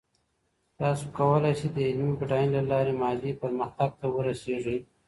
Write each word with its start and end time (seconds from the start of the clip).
تاسو 0.79 1.03
کولای 1.17 1.53
سئ 1.59 1.67
د 1.73 1.77
علمي 1.89 2.15
بډاينې 2.19 2.53
له 2.57 2.63
لاري 2.71 2.93
مادي 3.01 3.31
پرمختګ 3.43 3.89
ته 3.99 4.05
ورسېږئ. 4.15 4.79